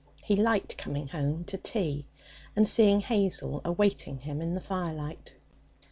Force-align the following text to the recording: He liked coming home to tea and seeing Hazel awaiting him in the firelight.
He 0.23 0.35
liked 0.35 0.79
coming 0.79 1.09
home 1.09 1.43
to 1.43 1.59
tea 1.59 2.07
and 2.55 2.67
seeing 2.67 3.01
Hazel 3.01 3.61
awaiting 3.63 4.17
him 4.17 4.41
in 4.41 4.55
the 4.55 4.59
firelight. 4.59 5.33